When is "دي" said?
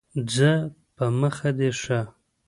1.57-1.69